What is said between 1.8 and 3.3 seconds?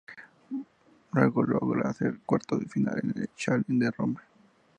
hacer cuartos de final en el